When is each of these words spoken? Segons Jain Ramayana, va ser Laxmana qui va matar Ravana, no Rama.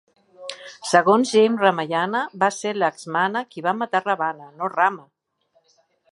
Segons 0.91 1.33
Jain 1.33 1.57
Ramayana, 1.63 2.21
va 2.43 2.49
ser 2.55 2.71
Laxmana 2.83 3.43
qui 3.51 3.63
va 3.67 3.73
matar 3.83 4.01
Ravana, 4.05 4.47
no 4.63 4.71
Rama. 4.73 5.05